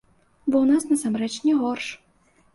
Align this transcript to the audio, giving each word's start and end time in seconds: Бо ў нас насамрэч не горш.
Бо 0.49 0.55
ў 0.61 0.63
нас 0.71 0.87
насамрэч 0.93 1.31
не 1.45 1.53
горш. 1.61 1.93